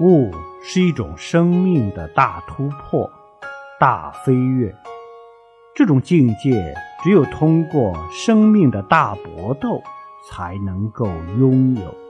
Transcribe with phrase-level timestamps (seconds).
[0.00, 0.30] 悟
[0.62, 3.10] 是一种生命的大突破
[3.80, 4.74] 大飞跃。
[5.74, 9.82] 这种境界只有通过生命的大搏斗
[10.28, 11.06] 才能够
[11.38, 12.05] 拥有。